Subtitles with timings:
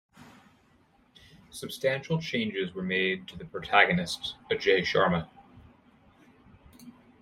[1.51, 5.27] Substantial changes were made to the protagonist, Ajay Sharma.